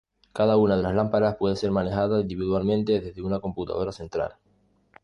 Cada 0.33 0.57
una 0.57 0.75
de 0.77 0.81
las 0.81 0.95
lámparas 0.95 1.35
puede 1.35 1.55
ser 1.55 1.69
manejada 1.69 2.21
individualmente 2.21 2.99
desde 3.01 3.21
una 3.21 3.39
computadora 3.39 3.91
central. 3.91 4.33